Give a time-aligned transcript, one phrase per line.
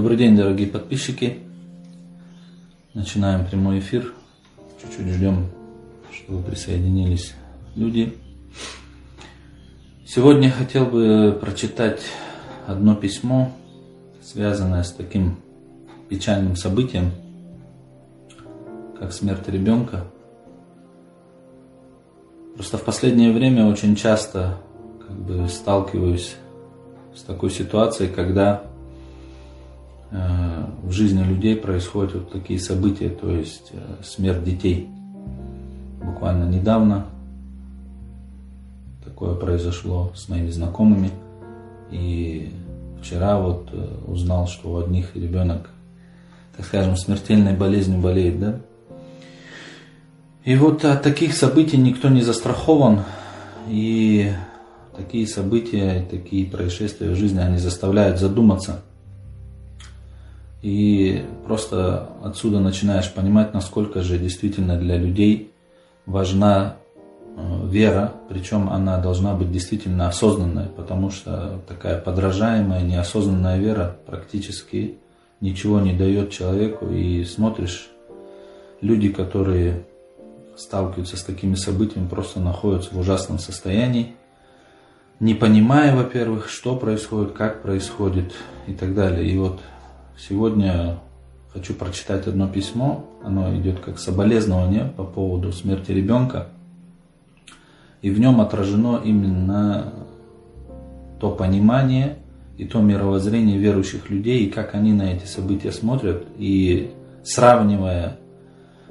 [0.00, 1.40] Добрый день, дорогие подписчики.
[2.94, 4.14] Начинаем прямой эфир.
[4.80, 5.50] Чуть-чуть ждем,
[6.10, 7.34] чтобы присоединились
[7.76, 8.16] люди.
[10.06, 12.00] Сегодня хотел бы прочитать
[12.66, 13.52] одно письмо,
[14.22, 15.36] связанное с таким
[16.08, 17.12] печальным событием,
[18.98, 20.06] как смерть ребенка.
[22.54, 24.56] Просто в последнее время очень часто
[25.06, 26.36] как бы сталкиваюсь
[27.14, 28.69] с такой ситуацией, когда
[31.00, 34.86] жизни людей происходят вот такие события, то есть э, смерть детей.
[36.02, 37.06] Буквально недавно
[39.02, 41.10] такое произошло с моими знакомыми.
[41.90, 42.52] И
[43.00, 45.70] вчера вот э, узнал, что у одних ребенок,
[46.54, 48.60] так скажем, смертельной болезнью болеет, да.
[50.44, 53.04] И вот от таких событий никто не застрахован.
[53.68, 54.30] И
[54.94, 58.82] такие события, такие происшествия в жизни, они заставляют задуматься.
[60.62, 65.52] И просто отсюда начинаешь понимать, насколько же действительно для людей
[66.04, 66.76] важна
[67.36, 74.98] э, вера, причем она должна быть действительно осознанной, потому что такая подражаемая, неосознанная вера практически
[75.40, 76.88] ничего не дает человеку.
[76.90, 77.88] И смотришь,
[78.82, 79.86] люди, которые
[80.56, 84.14] сталкиваются с такими событиями, просто находятся в ужасном состоянии,
[85.20, 88.32] не понимая, во-первых, что происходит, как происходит
[88.66, 89.26] и так далее.
[89.26, 89.60] И вот
[90.28, 90.98] сегодня
[91.52, 93.04] хочу прочитать одно письмо.
[93.24, 96.48] Оно идет как соболезнование по поводу смерти ребенка.
[98.02, 99.92] И в нем отражено именно
[101.20, 102.16] то понимание
[102.56, 106.26] и то мировоззрение верующих людей, и как они на эти события смотрят.
[106.38, 106.92] И
[107.24, 108.18] сравнивая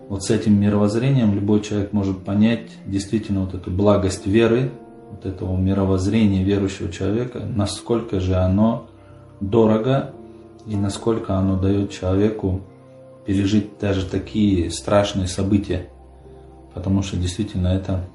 [0.10, 4.72] вот с этим мировоззрением, любой человек может понять действительно вот эту благость веры,
[5.12, 8.90] вот этого мировоззрения верующего человека, насколько же оно
[9.40, 10.14] дорого
[10.66, 12.62] и насколько оно дает человеку
[13.26, 15.88] пережить даже такие страшные события,
[16.74, 18.06] потому что действительно это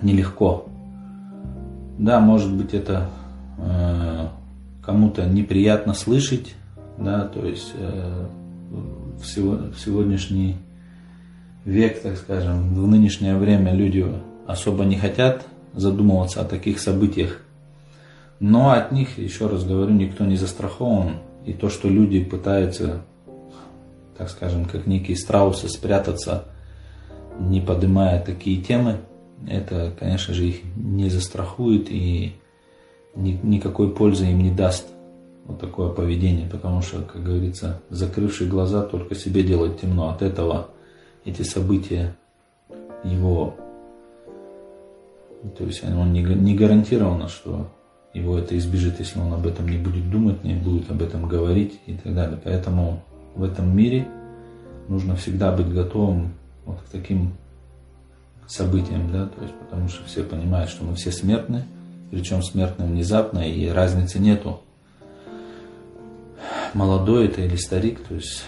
[0.00, 0.66] нелегко.
[1.98, 3.08] Да, может быть это
[3.58, 4.28] э,
[4.84, 6.54] кому-то неприятно слышать,
[6.98, 8.26] да, то есть э,
[9.18, 10.56] в, сего, в сегодняшний
[11.64, 14.04] век, так скажем, в нынешнее время люди
[14.46, 17.40] особо не хотят задумываться о таких событиях.
[18.40, 21.16] Но от них, еще раз говорю, никто не застрахован.
[21.44, 23.02] И то, что люди пытаются,
[24.16, 26.46] так скажем, как некие страусы спрятаться,
[27.38, 29.00] не поднимая такие темы,
[29.48, 32.34] это, конечно же, их не застрахует и
[33.16, 34.86] ни, никакой пользы им не даст
[35.44, 40.10] вот такое поведение, потому что, как говорится, закрывший глаза только себе делать темно.
[40.10, 40.68] От этого
[41.24, 42.14] эти события
[43.02, 43.56] его
[45.56, 47.66] то есть он не, не гарантировано, что
[48.14, 51.80] его это избежит, если он об этом не будет думать, не будет об этом говорить
[51.86, 52.38] и так далее.
[52.42, 53.02] Поэтому
[53.34, 54.06] в этом мире
[54.88, 56.32] нужно всегда быть готовым
[56.66, 57.32] вот к таким
[58.46, 61.64] событиям, да, то есть потому что все понимают, что мы все смертны,
[62.10, 64.60] причем смертны внезапно, и разницы нету.
[66.74, 68.44] Молодой это или старик, то есть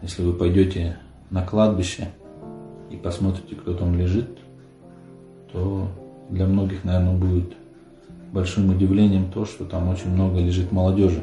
[0.00, 0.98] если вы пойдете
[1.30, 2.08] на кладбище
[2.90, 4.38] и посмотрите, кто там лежит,
[5.52, 5.88] то
[6.30, 7.54] для многих, наверное, будет
[8.32, 11.22] большим удивлением то, что там очень много лежит молодежи.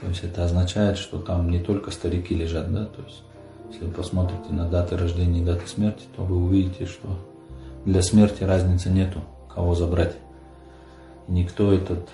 [0.00, 3.22] То есть это означает, что там не только старики лежат, да, то есть
[3.70, 7.18] если вы посмотрите на даты рождения и даты смерти, то вы увидите, что
[7.84, 9.20] для смерти разницы нету,
[9.52, 10.14] кого забрать.
[11.28, 12.08] Никто этот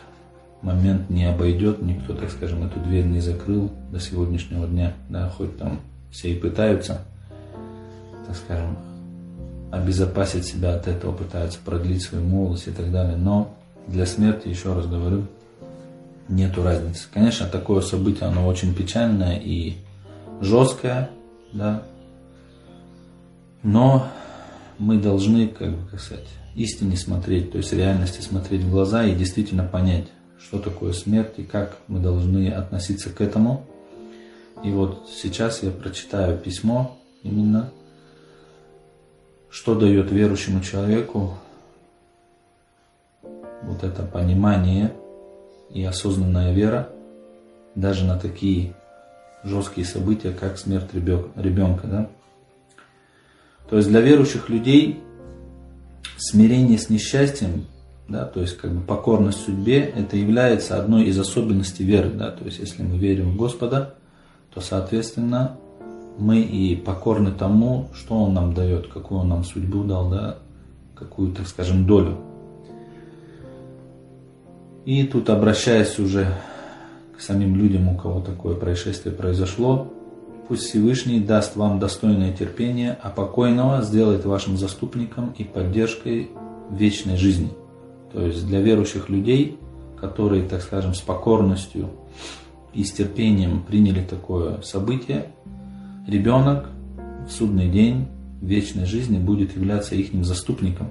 [0.63, 5.57] момент не обойдет, никто, так скажем, эту дверь не закрыл до сегодняшнего дня, да, хоть
[5.59, 5.81] там
[6.11, 7.03] все и пытаются,
[8.27, 8.77] так скажем,
[9.71, 13.17] обезопасить себя от этого, пытаются продлить свою молодость и так далее.
[13.17, 15.27] Но для смерти, еще раз говорю,
[16.29, 17.09] нету разницы.
[17.13, 19.75] Конечно, такое событие, оно очень печальное и
[20.41, 21.11] жесткое,
[21.53, 21.83] да,
[23.63, 24.09] но
[24.79, 29.65] мы должны, как бы сказать, истине смотреть, то есть реальности смотреть в глаза и действительно
[29.65, 30.07] понять,
[30.39, 33.67] что такое смерть и как мы должны относиться к этому.
[34.65, 37.71] И вот сейчас я прочитаю письмо именно
[39.51, 41.35] что дает верующему человеку
[43.63, 44.93] вот это понимание
[45.71, 46.89] и осознанная вера
[47.75, 48.75] даже на такие
[49.45, 51.87] жесткие события, как смерть ребенка.
[51.87, 52.09] Да?
[53.69, 55.01] То есть для верующих людей
[56.19, 57.67] смирение с несчастьем,
[58.09, 62.11] да, то есть как бы покорность судьбе, это является одной из особенностей веры.
[62.11, 62.31] Да?
[62.31, 63.95] То есть если мы верим в Господа,
[64.53, 65.57] то соответственно
[66.19, 70.39] мы и покорны тому, что Он нам дает, какую Он нам судьбу дал, да,
[70.95, 72.19] какую, так скажем, долю.
[74.85, 76.35] И тут обращаясь уже
[77.17, 79.93] к самим людям, у кого такое происшествие произошло.
[80.49, 86.31] Пусть Всевышний даст вам достойное терпение, а покойного сделает вашим заступником и поддержкой
[86.71, 87.51] вечной жизни.
[88.13, 89.59] То есть для верующих людей,
[90.01, 91.91] которые, так скажем, с покорностью
[92.73, 95.27] и с терпением приняли такое событие,
[96.09, 96.69] ребенок
[97.29, 98.09] в судный день
[98.41, 100.89] вечной жизни будет являться их заступником.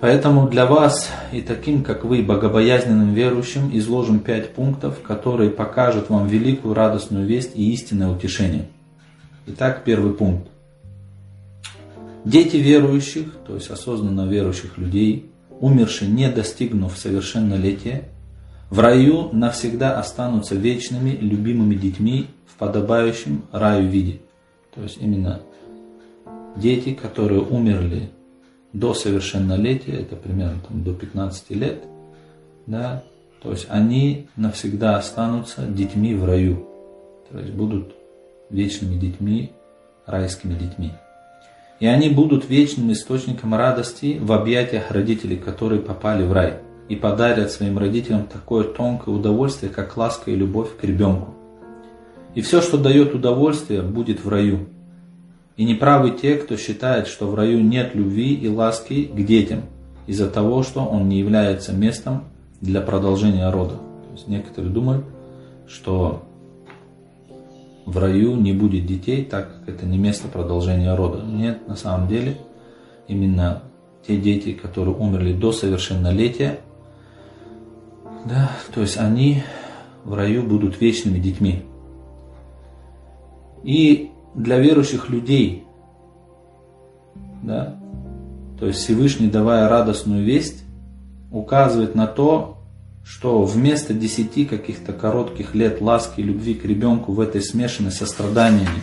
[0.00, 6.26] Поэтому для вас и таким, как вы, богобоязненным верующим, изложим пять пунктов, которые покажут вам
[6.26, 8.68] великую радостную весть и истинное утешение.
[9.46, 10.48] Итак, первый пункт.
[12.24, 15.30] Дети верующих, то есть осознанно верующих людей,
[15.60, 18.08] умершие, не достигнув совершеннолетия,
[18.70, 24.20] в раю навсегда останутся вечными, любимыми детьми в подобающем раю виде.
[24.74, 25.40] То есть именно
[26.56, 28.10] дети, которые умерли
[28.74, 31.84] до совершеннолетия, это примерно там, до 15 лет,
[32.66, 33.04] да,
[33.40, 36.66] то есть они навсегда останутся детьми в раю,
[37.30, 37.94] то есть будут
[38.50, 39.52] вечными детьми,
[40.06, 40.92] райскими детьми.
[41.78, 47.52] И они будут вечным источником радости в объятиях родителей, которые попали в рай, и подарят
[47.52, 51.34] своим родителям такое тонкое удовольствие, как ласка и любовь к ребенку.
[52.34, 54.66] И все, что дает удовольствие, будет в раю.
[55.56, 59.62] И неправы те, кто считает, что в раю нет любви и ласки к детям,
[60.06, 62.24] из-за того, что он не является местом
[62.60, 63.74] для продолжения рода.
[63.74, 65.04] То есть некоторые думают,
[65.66, 66.24] что
[67.86, 71.22] в раю не будет детей, так как это не место продолжения рода.
[71.22, 72.36] Нет, на самом деле,
[73.06, 73.62] именно
[74.06, 76.60] те дети, которые умерли до совершеннолетия,
[78.24, 79.42] да, то есть они
[80.04, 81.62] в раю будут вечными детьми.
[83.62, 85.64] И для верующих людей,
[87.42, 87.76] да,
[88.58, 90.62] то есть Всевышний, давая радостную весть,
[91.30, 92.58] указывает на то,
[93.04, 98.06] что вместо десяти каких-то коротких лет ласки и любви к ребенку в этой смешанной со
[98.06, 98.82] страданиями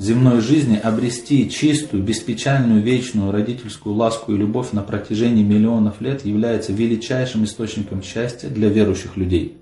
[0.00, 6.72] земной жизни обрести чистую, беспечальную, вечную родительскую ласку и любовь на протяжении миллионов лет является
[6.72, 9.58] величайшим источником счастья для верующих людей.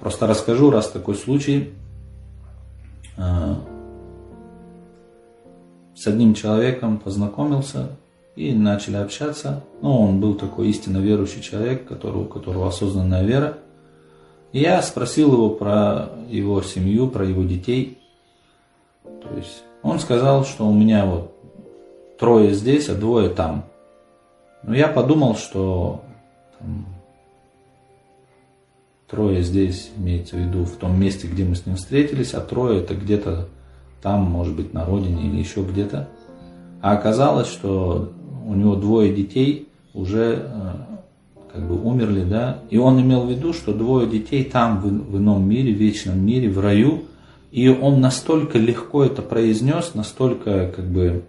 [0.00, 1.72] Просто расскажу раз такой случай.
[6.00, 7.90] С одним человеком познакомился,
[8.34, 9.62] и начали общаться.
[9.82, 13.58] Ну, он был такой истинно верующий человек, которого, у которого осознанная вера.
[14.52, 17.98] И я спросил его про его семью, про его детей.
[19.02, 21.34] То есть он сказал, что у меня вот
[22.18, 23.66] трое здесь, а двое там.
[24.62, 26.00] Но я подумал, что
[26.58, 26.86] там,
[29.06, 32.80] трое здесь имеется в виду в том месте, где мы с ним встретились, а трое
[32.80, 33.48] это где-то
[34.02, 36.08] там, может быть, на родине или еще где-то.
[36.80, 38.12] А оказалось, что
[38.46, 40.70] у него двое детей уже э,
[41.52, 45.18] как бы умерли, да, и он имел в виду, что двое детей там, в, в
[45.18, 47.02] ином мире, в вечном мире, в раю,
[47.50, 51.24] и он настолько легко это произнес, настолько как бы,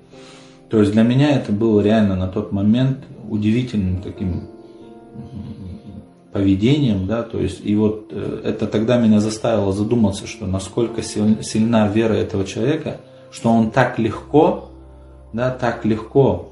[0.70, 4.44] то есть для меня это было реально на тот момент удивительным таким
[6.31, 11.88] поведением, да, то есть и вот э, это тогда меня заставило задуматься, что насколько сильна
[11.88, 13.01] вера этого человека,
[13.32, 14.70] что он так легко,
[15.34, 16.50] да, так легко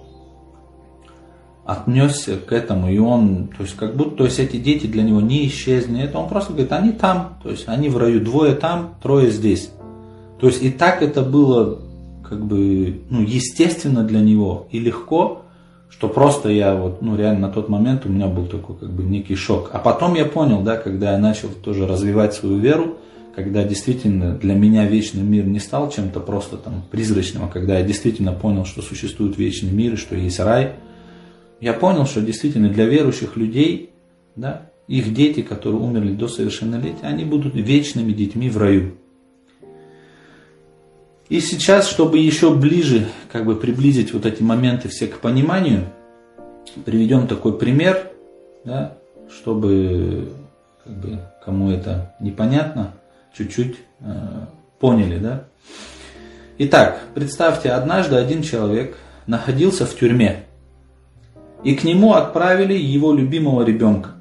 [1.65, 5.22] отнесся к этому, и он, то есть как будто, то есть эти дети для него
[5.22, 8.96] не исчезли, это он просто говорит, они там, то есть они в раю, двое там,
[9.01, 9.70] трое здесь.
[10.39, 11.80] То есть и так это было
[12.27, 15.44] как бы, ну, естественно для него и легко,
[15.89, 19.03] что просто я вот, ну, реально на тот момент у меня был такой как бы
[19.03, 19.69] некий шок.
[19.74, 22.98] А потом я понял, да, когда я начал тоже развивать свою веру,
[23.36, 27.86] когда действительно для меня вечный мир не стал чем-то просто там призрачным, а когда я
[27.86, 30.74] действительно понял, что существует вечный мир и что есть рай–
[31.62, 33.89] я понял, что действительно для верующих людей,
[34.36, 38.96] да, их дети, которые умерли до совершеннолетия, они будут вечными детьми в раю.
[41.30, 45.86] И сейчас, чтобы еще ближе как бы приблизить вот эти моменты все к пониманию,
[46.86, 48.12] приведем такой пример,
[48.66, 48.98] да,
[49.30, 50.34] чтобы
[50.84, 52.94] как бы, кому это непонятно,
[53.38, 54.06] чуть-чуть э,
[54.80, 55.20] поняли.
[55.20, 55.44] Да?
[56.58, 60.46] Итак, представьте, однажды один человек находился в тюрьме
[61.64, 64.12] и к нему отправили его любимого ребенка.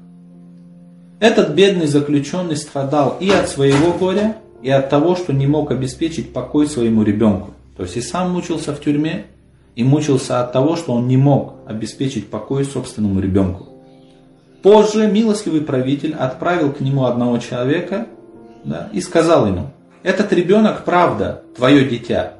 [1.19, 6.33] Этот бедный заключенный страдал и от своего горя, и от того, что не мог обеспечить
[6.33, 7.51] покой своему ребенку.
[7.77, 9.27] То есть и сам мучился в тюрьме,
[9.75, 13.67] и мучился от того, что он не мог обеспечить покой собственному ребенку.
[14.61, 18.07] Позже милостливый правитель отправил к нему одного человека
[18.65, 19.71] да, и сказал ему,
[20.03, 22.33] этот ребенок правда, твое дитя,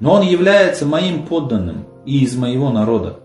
[0.00, 3.20] но он является моим подданным и из моего народа.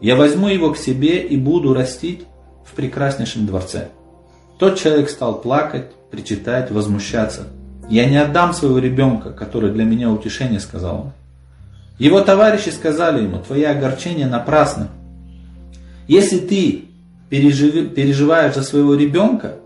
[0.00, 2.24] Я возьму его к себе и буду растить
[2.64, 3.90] в прекраснейшем дворце.
[4.58, 7.48] Тот человек стал плакать, причитать, возмущаться.
[7.88, 11.12] «Я не отдам своего ребенка, который для меня утешение», сказал он.
[11.98, 14.86] Его товарищи сказали ему, твои огорчения напрасны.
[16.06, 16.84] Если ты
[17.28, 19.56] переживаешь за своего ребенка,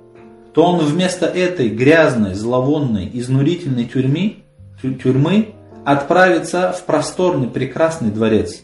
[0.55, 4.39] то он вместо этой грязной, зловонной, изнурительной тюрьмы,
[4.81, 5.51] тюрьмы
[5.85, 8.63] отправится в просторный, прекрасный дворец.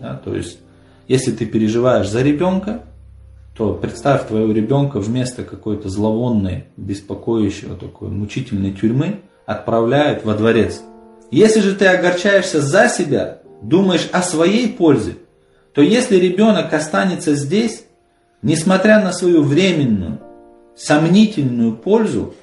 [0.00, 0.58] Да, то есть,
[1.06, 2.82] если ты переживаешь за ребенка,
[3.56, 10.82] то представь твоего ребенка вместо какой-то зловонной, беспокоящего такой мучительной тюрьмы отправляют во дворец.
[11.30, 15.16] Если же ты огорчаешься за себя, думаешь о своей пользе,
[15.72, 17.84] то если ребенок останется здесь,
[18.42, 20.20] несмотря на свою временную,
[20.76, 22.34] сомнительную пользу,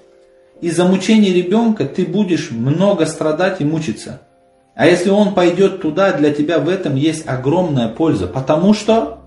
[0.61, 4.21] из-за мучений ребенка ты будешь много страдать и мучиться.
[4.75, 9.22] А если он пойдет туда, для тебя в этом есть огромная польза, потому что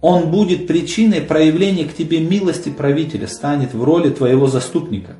[0.00, 5.16] он будет причиной проявления к тебе милости правителя, станет в роли твоего заступника.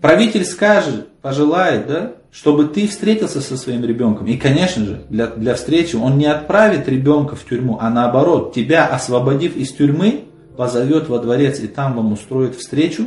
[0.00, 4.26] Правитель скажет, пожелает, да, чтобы ты встретился со своим ребенком.
[4.26, 8.86] И, конечно же, для, для встречи он не отправит ребенка в тюрьму, а наоборот, тебя,
[8.86, 10.24] освободив из тюрьмы,
[10.56, 13.06] позовет во дворец и там вам устроит встречу.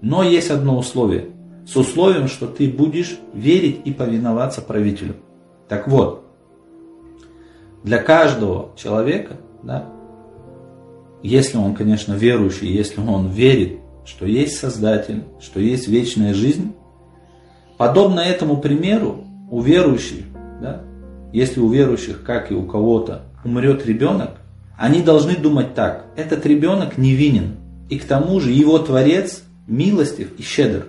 [0.00, 1.28] Но есть одно условие.
[1.66, 5.16] С условием, что ты будешь верить и повиноваться правителю.
[5.66, 6.24] Так вот,
[7.82, 9.93] для каждого человека, да,
[11.24, 16.74] если он, конечно, верующий, если он верит, что есть Создатель, что есть вечная жизнь,
[17.78, 20.24] подобно этому примеру у верующих,
[20.60, 20.82] да,
[21.32, 24.32] если у верующих, как и у кого-то, умрет ребенок,
[24.76, 27.56] они должны думать так, этот ребенок невинен,
[27.88, 30.88] и к тому же его Творец милостив и щедр.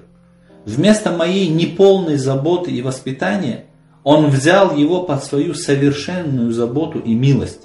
[0.66, 3.66] Вместо моей неполной заботы и воспитания
[4.04, 7.62] он взял его под свою совершенную заботу и милость,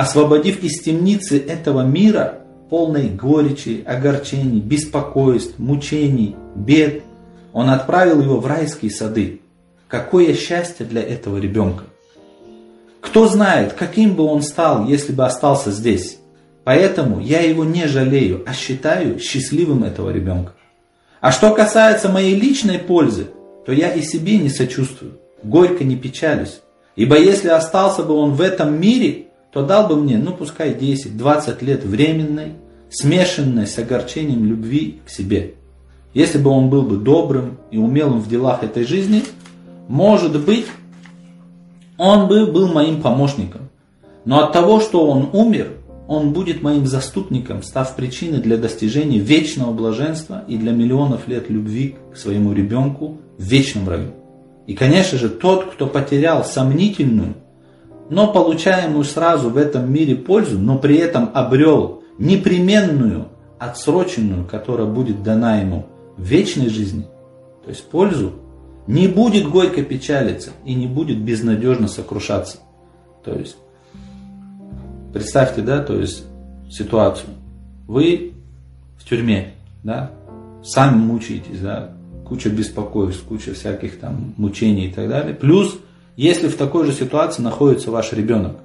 [0.00, 2.38] освободив из темницы этого мира,
[2.70, 7.02] полной горечи, огорчений, беспокойств, мучений, бед,
[7.52, 9.42] он отправил его в райские сады.
[9.88, 11.84] Какое счастье для этого ребенка!
[13.02, 16.18] Кто знает, каким бы он стал, если бы остался здесь.
[16.64, 20.52] Поэтому я его не жалею, а считаю счастливым этого ребенка.
[21.20, 23.26] А что касается моей личной пользы,
[23.66, 26.60] то я и себе не сочувствую, горько не печалюсь.
[26.96, 31.64] Ибо если остался бы он в этом мире, то дал бы мне, ну пускай 10-20
[31.64, 32.54] лет временной,
[32.90, 35.54] смешанной с огорчением любви к себе.
[36.14, 39.22] Если бы он был бы добрым и умелым в делах этой жизни,
[39.88, 40.66] может быть,
[41.98, 43.68] он бы был моим помощником.
[44.24, 45.72] Но от того, что он умер,
[46.08, 51.96] он будет моим заступником, став причиной для достижения вечного блаженства и для миллионов лет любви
[52.12, 54.12] к своему ребенку в вечном раю.
[54.66, 57.34] И, конечно же, тот, кто потерял сомнительную,
[58.10, 65.22] но получаемую сразу в этом мире пользу, но при этом обрел непременную, отсроченную, которая будет
[65.22, 65.86] дана ему
[66.16, 67.06] в вечной жизни,
[67.64, 68.32] то есть пользу,
[68.86, 72.58] не будет горько печалиться и не будет безнадежно сокрушаться.
[73.24, 73.56] То есть,
[75.12, 76.24] представьте, да, то есть
[76.68, 77.30] ситуацию.
[77.86, 78.32] Вы
[78.98, 80.10] в тюрьме, да,
[80.64, 81.92] сами мучаетесь, да,
[82.26, 85.34] куча беспокойств, куча всяких там мучений и так далее.
[85.34, 85.78] Плюс,
[86.20, 88.56] если в такой же ситуации находится ваш ребенок,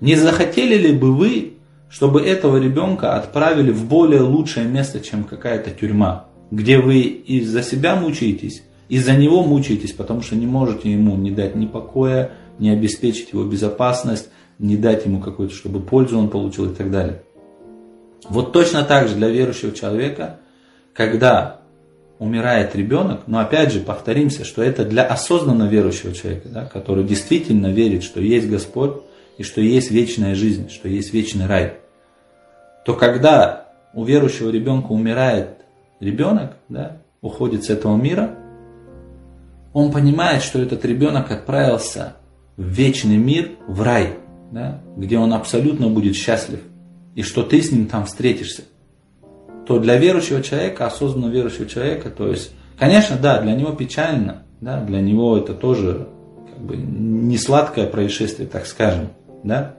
[0.00, 1.52] не захотели ли бы вы,
[1.88, 7.62] чтобы этого ребенка отправили в более лучшее место, чем какая-то тюрьма, где вы и за
[7.62, 12.70] себя мучаетесь, из-за него мучаетесь, потому что не можете ему не дать ни покоя, не
[12.70, 14.28] обеспечить его безопасность,
[14.58, 17.22] не дать ему какую-то, чтобы пользу он получил и так далее.
[18.28, 20.40] Вот точно так же для верующего человека,
[20.92, 21.60] когда
[22.24, 27.68] умирает ребенок, но опять же повторимся, что это для осознанно верующего человека, да, который действительно
[27.68, 29.02] верит, что есть Господь
[29.36, 31.74] и что есть вечная жизнь, что есть вечный рай,
[32.84, 35.58] то когда у верующего ребенка умирает
[36.00, 38.36] ребенок, да, уходит с этого мира,
[39.72, 42.16] он понимает, что этот ребенок отправился
[42.56, 44.14] в вечный мир, в рай,
[44.52, 46.60] да, где он абсолютно будет счастлив,
[47.14, 48.62] и что ты с ним там встретишься.
[49.66, 54.80] То для верующего человека, осознанно верующего человека, то есть, конечно, да, для него печально, да,
[54.80, 56.08] для него это тоже
[56.50, 59.08] как бы не сладкое происшествие, так скажем,
[59.42, 59.76] да,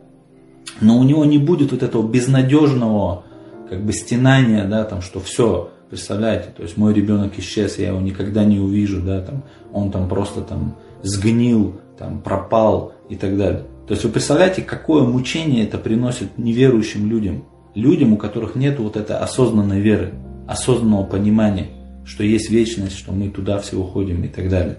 [0.81, 3.23] но у него не будет вот этого безнадежного
[3.69, 8.01] как бы стенания, да, там, что все, Представляете, то есть мой ребенок исчез, я его
[8.01, 13.63] никогда не увижу, да, там, он там просто там сгнил, там пропал и так далее.
[13.87, 18.95] То есть вы представляете, какое мучение это приносит неверующим людям, людям, у которых нет вот
[18.95, 20.13] этой осознанной веры,
[20.47, 21.67] осознанного понимания,
[22.05, 24.77] что есть вечность, что мы туда все уходим и так далее.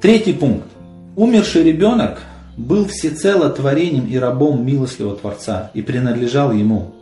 [0.00, 0.66] Третий пункт.
[1.16, 2.22] Умерший ребенок
[2.56, 6.92] был всецело творением и рабом милостливого Творца и принадлежал ему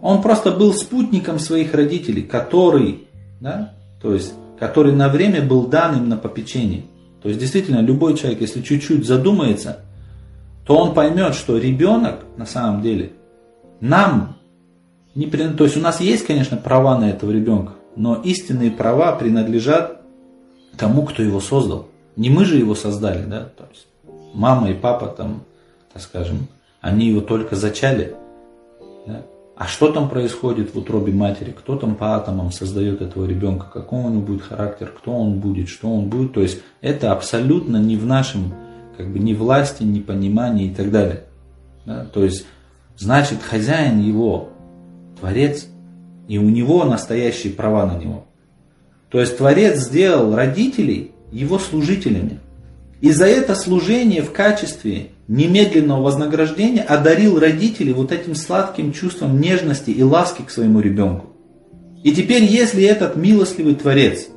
[0.00, 3.06] Он просто был спутником своих родителей, который,
[3.40, 6.82] да, то есть, который на время был дан им на попечение.
[7.22, 9.80] То есть, действительно, любой человек, если чуть-чуть задумается,
[10.64, 13.12] то он поймет, что ребенок на самом деле
[13.80, 14.36] нам
[15.14, 15.58] не принадлежит.
[15.58, 20.02] То есть, у нас есть, конечно, права на этого ребенка, но истинные права принадлежат
[20.76, 21.88] тому, кто его создал.
[22.16, 23.86] Не мы же его создали, да, то есть
[24.34, 25.42] мама и папа там,
[25.92, 26.48] так скажем,
[26.80, 28.14] они его только зачали.
[29.06, 29.22] Да?
[29.56, 31.50] А что там происходит в утробе матери?
[31.50, 33.66] Кто там по атомам создает этого ребенка?
[33.70, 34.92] Какой у него будет характер?
[34.96, 35.68] Кто он будет?
[35.68, 36.32] Что он будет?
[36.32, 38.54] То есть это абсолютно не в нашем,
[38.96, 41.24] как бы ни власти, ни понимании и так далее.
[41.84, 42.06] Да?
[42.06, 42.46] То есть
[43.00, 44.50] значит хозяин его,
[45.18, 45.66] творец,
[46.28, 48.26] и у него настоящие права на него.
[49.08, 52.38] То есть Творец сделал родителей его служителями.
[53.00, 59.90] И за это служение в качестве немедленного вознаграждения одарил родителей вот этим сладким чувством нежности
[59.90, 61.30] и ласки к своему ребенку.
[62.04, 64.28] И теперь, если этот милостливый Творец,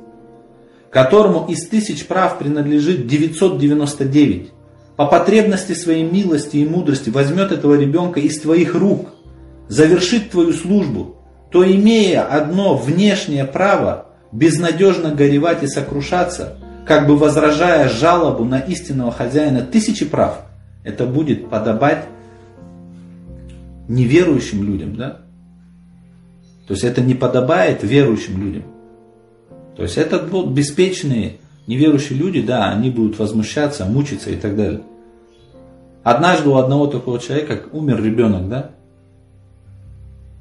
[0.90, 4.53] которому из тысяч прав принадлежит 999,
[4.96, 9.10] по потребности своей милости и мудрости возьмет этого ребенка из твоих рук,
[9.68, 11.16] завершит твою службу,
[11.50, 19.10] то имея одно внешнее право безнадежно горевать и сокрушаться, как бы возражая жалобу на истинного
[19.12, 20.40] хозяина тысячи прав–
[20.84, 22.04] это будет подобать
[23.88, 25.22] неверующим людям, да?
[26.68, 28.62] То есть это не подобает верующим людям.
[29.76, 34.82] То есть это будут беспечные, неверующие люди, да, они будут возмущаться, мучиться и так далее.
[36.02, 38.70] Однажды у одного такого человека умер ребенок, да?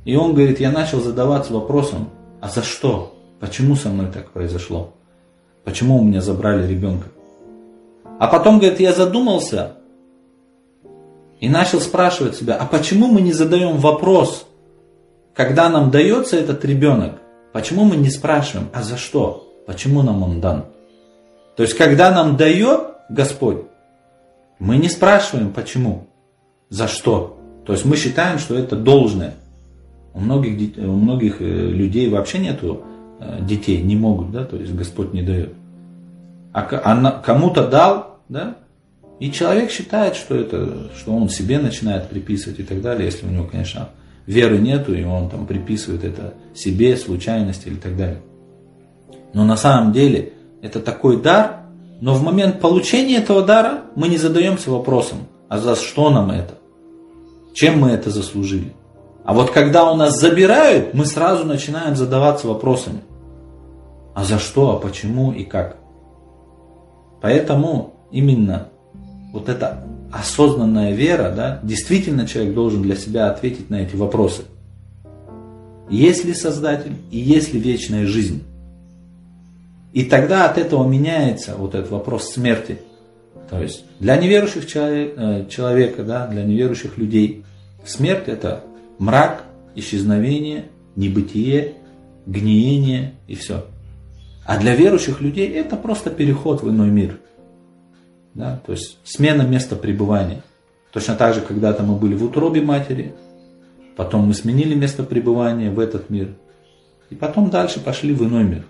[0.03, 2.09] И он говорит, я начал задаваться вопросом,
[2.41, 3.17] а за что?
[3.39, 4.93] Почему со мной так произошло?
[5.63, 7.07] Почему у меня забрали ребенка?
[8.19, 9.77] А потом, говорит, я задумался,
[11.39, 14.45] и начал спрашивать себя, а почему мы не задаем вопрос,
[15.33, 17.19] когда нам дается этот ребенок,
[17.51, 20.67] почему мы не спрашиваем, а за что, почему нам он дан?
[21.55, 23.63] То есть, когда нам дает Господь,
[24.59, 26.07] мы не спрашиваем, почему,
[26.69, 27.39] за что.
[27.65, 29.35] То есть, мы считаем, что это должное.
[30.13, 32.83] У многих, у многих э, людей вообще нету
[33.19, 35.53] э, детей, не могут, да, то есть Господь не дает.
[36.53, 38.57] А, а кому-то дал, да,
[39.19, 43.29] и человек считает, что, это, что он себе начинает приписывать и так далее, если у
[43.29, 43.89] него, конечно,
[44.25, 48.21] веры нету, и он там приписывает это себе, случайности или так далее.
[49.33, 51.65] Но на самом деле это такой дар,
[51.99, 56.55] но в момент получения этого дара мы не задаемся вопросом, а за что нам это?
[57.53, 58.73] Чем мы это заслужили?
[59.25, 63.01] А вот когда у нас забирают, мы сразу начинаем задаваться вопросами.
[64.15, 65.75] А за что, а почему и как?
[67.21, 68.69] Поэтому именно
[69.33, 74.43] вот эта осознанная вера, да, действительно человек должен для себя ответить на эти вопросы.
[75.89, 78.43] Есть ли Создатель и есть ли вечная жизнь?
[79.93, 82.79] И тогда от этого меняется вот этот вопрос смерти.
[83.49, 87.45] То есть для неверующих человек, э, человека, да, для неверующих людей
[87.85, 88.63] смерть это
[88.97, 89.43] мрак,
[89.75, 91.75] исчезновение, небытие,
[92.25, 93.65] гниение и все.
[94.45, 97.19] А для верующих людей это просто переход в иной мир–
[98.33, 98.59] да?
[98.65, 100.43] То есть смена места пребывания.
[100.91, 103.13] Точно так же, когда-то мы были в утробе матери,
[103.95, 106.35] потом мы сменили место пребывания в этот мир,
[107.09, 108.65] и потом дальше пошли в иной мир.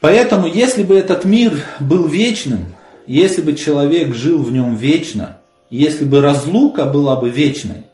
[0.00, 2.66] Поэтому, если бы этот мир был вечным,
[3.06, 5.38] если бы человек жил в нем вечно,
[5.70, 7.84] если бы разлука была бы вечной,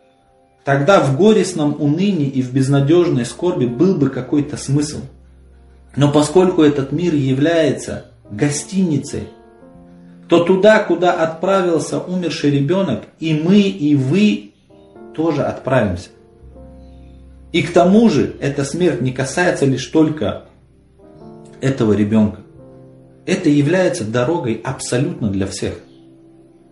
[0.65, 5.01] тогда в горестном унынии и в безнадежной скорби был бы какой-то смысл.
[5.97, 9.29] Но поскольку этот мир является гостиницей
[10.29, 14.53] то туда, куда отправился умерший ребенок, и мы, и вы
[15.15, 16.09] тоже отправимся.
[17.53, 20.45] И к тому же эта смерть не касается лишь только
[21.65, 22.41] этого ребенка.
[23.27, 25.79] Это является дорогой абсолютно для всех.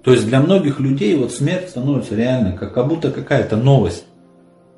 [0.05, 4.05] То есть для многих людей вот смерть становится реально как, как будто какая-то новость.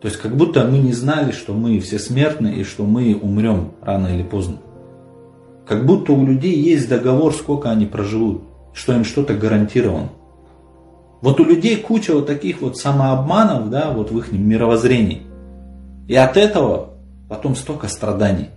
[0.01, 3.73] То есть как будто мы не знали, что мы все смертны и что мы умрем
[3.81, 4.59] рано или поздно.
[5.67, 8.43] Как будто у людей есть договор, сколько они проживут
[8.75, 10.11] что им что-то гарантировано.
[11.23, 15.23] Вот у людей куча вот таких вот самообманов, да, вот в их мировоззрении.
[16.07, 16.91] И от этого
[17.29, 18.51] потом столько страданий.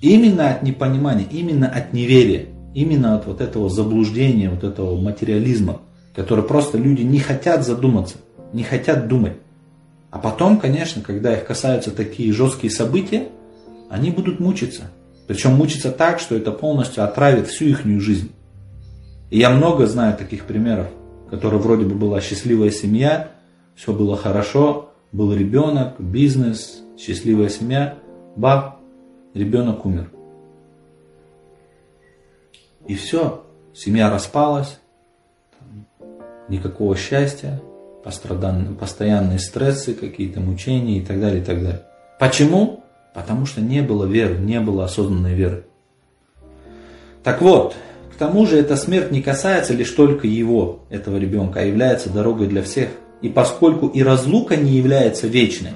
[0.00, 5.80] Именно от непонимания, именно от неверия, именно от вот этого заблуждения, вот этого материализма,
[6.14, 8.16] который просто люди не хотят задуматься,
[8.52, 9.34] не хотят думать.
[10.10, 13.28] А потом, конечно, когда их касаются такие жесткие события,
[13.90, 14.90] они будут мучиться.
[15.26, 18.32] Причем мучиться так, что это полностью отравит всю их жизнь.
[19.30, 20.88] И я много знаю таких примеров,
[21.30, 23.30] которые вроде бы была счастливая семья,
[23.76, 27.94] все было хорошо, был ребенок, бизнес, счастливая семья,
[28.34, 28.79] бах,
[29.34, 30.10] ребенок умер.
[32.86, 34.78] И все, семья распалась,
[36.48, 37.60] никакого счастья,
[38.02, 41.82] постоянные стрессы, какие-то мучения и так далее, и так далее.
[42.18, 42.82] Почему?
[43.14, 45.64] Потому что не было веры, не было осознанной веры.
[47.22, 47.76] Так вот,
[48.12, 52.46] к тому же эта смерть не касается лишь только его, этого ребенка, а является дорогой
[52.48, 52.90] для всех.
[53.20, 55.72] И поскольку и разлука не является вечной,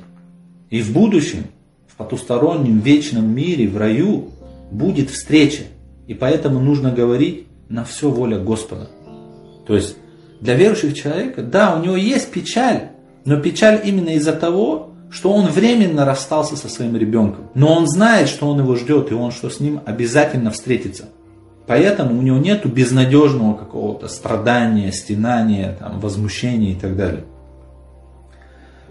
[0.70, 1.44] и в будущем,
[1.94, 4.30] в потустороннем вечном мире, в раю,
[4.72, 5.62] будет встреча.
[6.08, 8.90] И поэтому нужно говорить на все воля Господа.
[9.64, 9.96] То есть
[10.40, 12.88] для верующих человека, да, у него есть печаль,
[13.24, 17.48] но печаль именно из-за того, что он временно расстался со своим ребенком.
[17.54, 21.10] Но он знает, что он его ждет, и он что с ним обязательно встретится.
[21.68, 27.24] Поэтому у него нет безнадежного какого-то страдания, стенания, там, возмущения и так далее.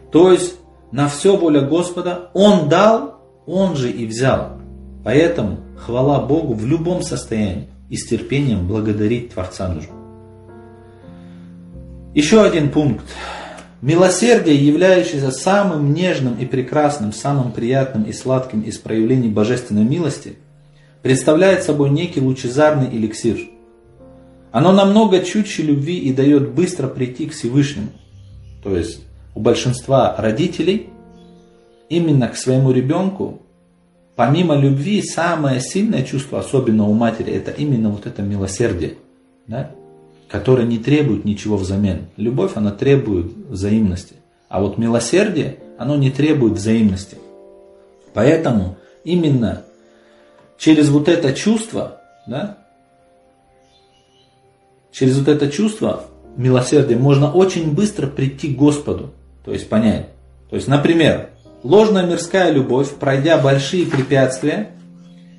[0.09, 0.55] То есть
[0.93, 4.59] на все воля Господа Он дал, Он же и взял.
[5.03, 9.91] Поэтому хвала Богу в любом состоянии и с терпением благодарить Творца нужно.
[12.13, 13.03] Еще один пункт.
[13.81, 20.37] Милосердие, являющееся самым нежным и прекрасным, самым приятным и сладким из проявлений божественной милости,
[21.01, 23.39] представляет собой некий лучезарный эликсир.
[24.51, 27.89] Оно намного чутьче любви и дает быстро прийти к Всевышнему.
[28.63, 29.01] То есть
[29.35, 30.89] у большинства родителей
[31.89, 33.41] именно к своему ребенку,
[34.15, 38.95] помимо любви, самое сильное чувство, особенно у матери, это именно вот это милосердие.
[39.47, 39.71] Да?
[40.33, 42.07] которая не требует ничего взамен.
[42.17, 44.15] Любовь, она требует взаимности.
[44.49, 47.17] А вот милосердие, оно не требует взаимности.
[48.15, 49.61] Поэтому именно
[50.57, 52.57] через вот это чувство, да,
[54.91, 59.11] через вот это чувство милосердия можно очень быстро прийти к Господу,
[59.43, 60.07] то есть понять.
[60.49, 61.29] То есть, например,
[61.63, 64.71] ложная мирская любовь, пройдя большие препятствия,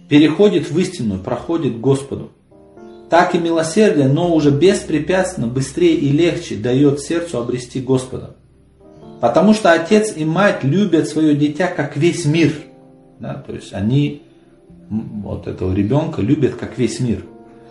[0.08, 2.32] переходит в истину, проходит к Господу
[3.14, 8.34] так и милосердие, но уже беспрепятственно, быстрее и легче дает сердцу обрести Господа.
[9.20, 12.52] Потому что отец и мать любят свое дитя как весь мир.
[13.20, 14.22] Да, то есть они
[14.90, 17.24] вот этого ребенка любят как весь мир.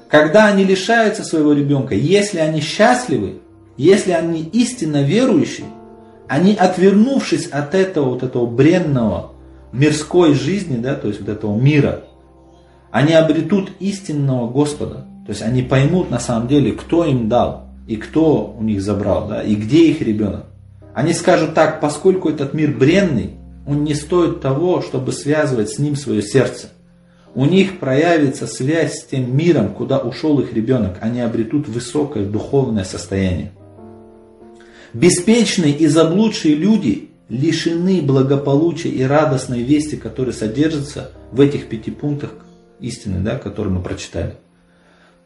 [0.07, 3.39] Когда они лишаются своего ребенка, если они счастливы,
[3.75, 5.67] если они истинно верующие,
[6.33, 9.33] они, отвернувшись от этого вот этого бренного
[9.71, 12.05] мирской жизни, да, то есть вот этого мира,
[12.89, 15.05] они обретут истинного Господа.
[15.27, 19.27] То есть они поймут на самом деле, кто им дал, и кто у них забрал,
[19.27, 20.45] да, и где их ребенок.
[20.95, 23.35] Они скажут так, поскольку этот мир бренный,
[23.67, 26.69] он не стоит того, чтобы связывать с ним свое сердце.
[27.35, 30.97] У них проявится связь с тем миром, куда ушел их ребенок.
[30.99, 33.51] Они обретут высокое духовное состояние.
[34.93, 42.35] Беспечные и заблудшие люди лишены благополучия и радостной вести, которые содержатся в этих пяти пунктах
[42.79, 44.35] истины, да, которые мы прочитали.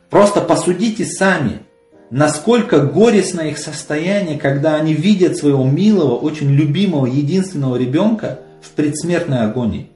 [0.10, 1.64] Просто посудите сами,
[2.12, 9.40] насколько горестно их состояние, когда они видят своего милого, очень любимого, единственного ребенка в предсмертной
[9.40, 9.90] агонии.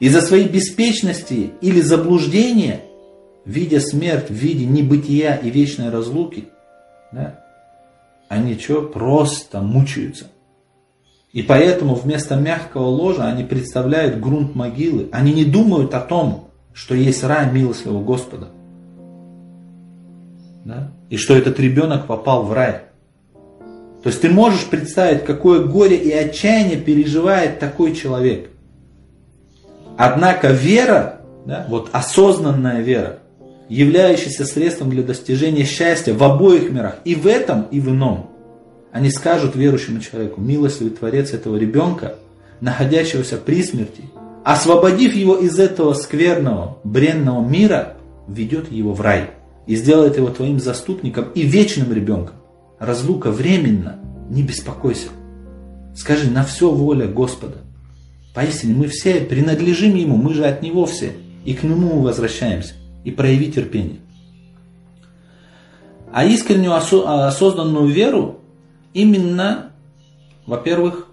[0.00, 2.80] Из-за своей беспечности или заблуждения,
[3.44, 6.46] видя смерть в виде небытия и вечной разлуки,
[7.12, 7.38] да,
[8.32, 10.26] они что, просто мучаются.
[11.32, 15.08] И поэтому вместо мягкого ложа они представляют грунт могилы.
[15.12, 18.48] Они не думают о том, что есть рай милостливого Господа
[20.64, 20.92] да?
[21.10, 22.82] и что этот ребенок попал в рай.
[24.02, 28.50] То есть ты можешь представить, какое горе и отчаяние переживает такой человек.
[29.96, 33.20] Однако вера, да, вот осознанная вера,
[33.72, 38.28] являющаяся средством для достижения счастья в обоих мирах, и в этом, и в ином,
[38.92, 42.16] они скажут верующему человеку, милостивый Творец этого ребенка,
[42.60, 44.02] находящегося при смерти,
[44.44, 47.96] освободив его из этого скверного, бренного мира,
[48.28, 49.30] ведет его в рай
[49.66, 52.36] и сделает его твоим заступником и вечным ребенком.
[52.78, 55.08] Разлука временно, не беспокойся.
[55.96, 57.56] Скажи, на все воля Господа.
[58.34, 61.12] Поистине мы все принадлежим Ему, мы же от Него все,
[61.46, 62.74] и к Нему возвращаемся.
[63.04, 63.98] И прояви терпение.
[66.12, 68.40] А искреннюю осознанную веру
[68.92, 69.72] именно,
[70.46, 71.08] во-первых,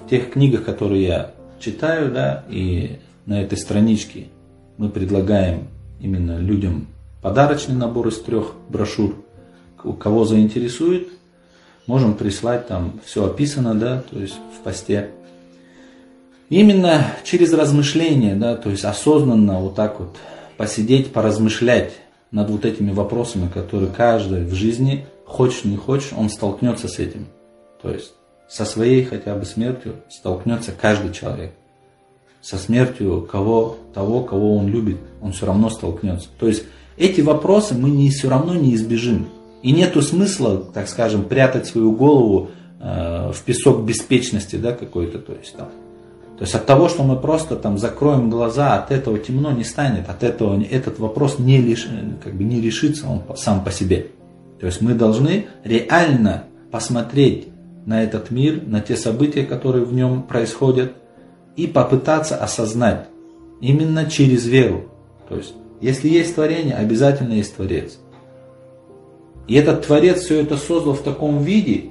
[0.00, 4.28] в тех книгах, которые я читаю, да, и на этой страничке
[4.76, 5.68] мы предлагаем
[6.00, 6.88] именно людям
[7.22, 9.16] подарочный набор из трех брошюр.
[9.98, 11.08] Кого заинтересует,
[11.86, 15.10] можем прислать, там все описано, да, то есть в посте.
[16.50, 20.16] Именно через размышления, да, то есть осознанно вот так вот
[20.60, 21.94] посидеть, поразмышлять
[22.30, 27.28] над вот этими вопросами, которые каждый в жизни, хочешь не хочешь, он столкнется с этим.
[27.80, 28.12] То есть
[28.46, 31.54] со своей хотя бы смертью столкнется каждый человек.
[32.42, 36.28] Со смертью кого, того, кого он любит, он все равно столкнется.
[36.38, 36.64] То есть
[36.98, 39.30] эти вопросы мы не, все равно не избежим.
[39.62, 45.20] И нету смысла, так скажем, прятать свою голову э, в песок беспечности да, какой-то.
[45.20, 45.70] То есть, там.
[46.40, 50.08] То есть от того, что мы просто там закроем глаза, от этого темно не станет,
[50.08, 51.86] от этого этот вопрос не, лиш,
[52.24, 54.06] как бы не решится он сам по себе.
[54.58, 57.48] То есть мы должны реально посмотреть
[57.84, 60.94] на этот мир, на те события, которые в нем происходят,
[61.56, 63.08] и попытаться осознать
[63.60, 64.86] именно через веру.
[65.28, 67.98] То есть, если есть творение, обязательно есть Творец.
[69.46, 71.90] И этот Творец все это создал в таком виде,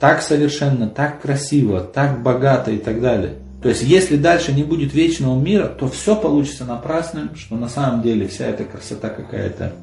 [0.00, 3.34] так совершенно, так красиво, так богато и так далее.
[3.62, 8.00] То есть, если дальше не будет вечного мира, то все получится напрасным, что на самом
[8.00, 9.74] деле вся эта красота какая-то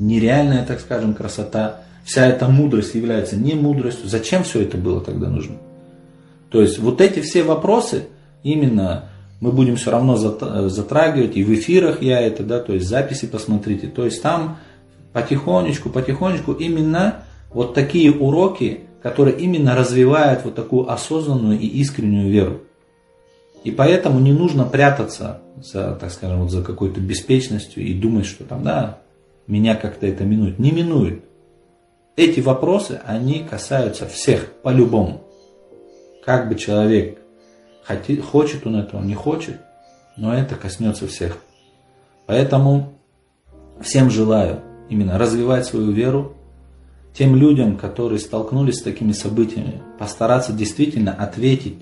[0.00, 4.08] нереальная, так скажем, красота, вся эта мудрость является не мудростью.
[4.08, 5.56] Зачем все это было тогда нужно?
[6.50, 8.06] То есть, вот эти все вопросы,
[8.42, 9.04] именно
[9.40, 13.86] мы будем все равно затрагивать, и в эфирах я это, да, то есть записи посмотрите.
[13.86, 14.56] То есть там
[15.12, 22.60] потихонечку, потихонечку именно вот такие уроки, которые именно развивают вот такую осознанную и искреннюю веру.
[23.64, 28.44] И поэтому не нужно прятаться за, так скажем, вот за какой-то беспечностью и думать, что
[28.44, 28.98] там, да,
[29.46, 30.58] меня как-то это минует.
[30.58, 31.24] Не минует.
[32.16, 35.22] Эти вопросы, они касаются всех по-любому.
[36.22, 37.18] Как бы человек
[38.30, 39.56] хочет он этого, не хочет,
[40.18, 41.38] но это коснется всех.
[42.26, 42.92] Поэтому
[43.80, 46.34] всем желаю именно развивать свою веру,
[47.14, 51.78] тем людям, которые столкнулись с такими событиями, постараться действительно ответить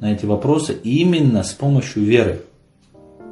[0.00, 2.42] на эти вопросы именно с помощью веры,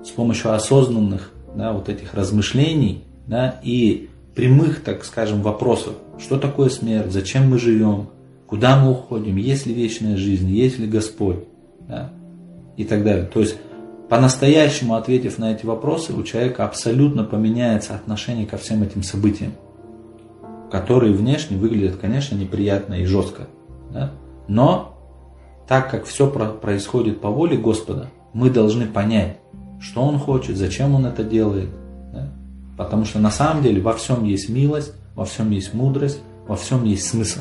[0.05, 5.95] с помощью осознанных да, вот этих размышлений да, и прямых, так скажем, вопросов.
[6.19, 8.09] Что такое смерть, зачем мы живем,
[8.47, 11.45] куда мы уходим, есть ли вечная жизнь, есть ли Господь?
[11.89, 12.11] Да,
[12.77, 13.25] и так далее.
[13.25, 13.57] То есть
[14.09, 19.53] по-настоящему ответив на эти вопросы, у человека абсолютно поменяется отношение ко всем этим событиям,
[20.71, 23.49] которые внешне выглядят, конечно, неприятно и жестко.
[23.93, 24.13] Да?
[24.49, 24.99] Но
[25.67, 29.39] так как все происходит по воле Господа, мы должны понять,
[29.81, 31.71] что Он хочет, зачем Он это делает.
[32.13, 32.29] Да?
[32.77, 36.85] Потому что на самом деле во всем есть милость, во всем есть мудрость, во всем
[36.85, 37.41] есть смысл.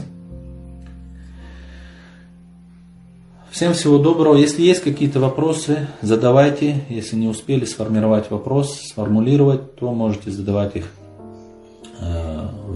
[3.50, 4.36] Всем всего доброго.
[4.36, 6.84] Если есть какие-то вопросы, задавайте.
[6.90, 10.92] Если не успели сформировать вопрос, сформулировать, то можете задавать их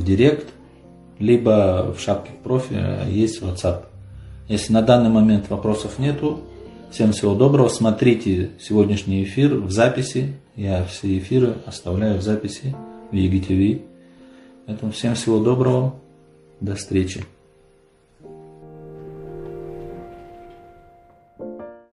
[0.01, 0.47] в директ,
[1.19, 3.83] либо в шапке профиля есть WhatsApp.
[4.49, 6.41] Если на данный момент вопросов нету,
[6.91, 7.69] всем всего доброго.
[7.69, 10.33] Смотрите сегодняшний эфир в записи.
[10.55, 12.75] Я все эфиры оставляю в записи
[13.11, 13.83] в ЕГТВ.
[14.65, 15.95] Поэтому всем всего доброго.
[16.59, 17.23] До встречи.